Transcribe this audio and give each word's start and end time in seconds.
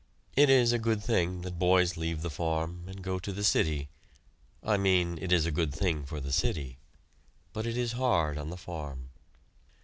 It 0.35 0.49
is 0.49 0.71
a 0.73 0.79
good 0.79 1.03
thing 1.03 1.41
that 1.41 1.59
boys 1.59 1.95
leave 1.95 2.23
the 2.23 2.31
farm 2.31 2.85
and 2.87 3.03
go 3.03 3.19
to 3.19 3.31
the 3.31 3.43
city 3.43 3.87
I 4.63 4.75
mean 4.75 5.19
it 5.21 5.31
is 5.31 5.45
a 5.45 5.51
good 5.51 5.71
thing 5.75 6.05
for 6.05 6.19
the 6.19 6.31
city 6.33 6.79
but 7.53 7.67
it 7.67 7.77
is 7.77 7.91
hard 7.91 8.39
on 8.39 8.49
the 8.49 8.57
farm. 8.57 9.09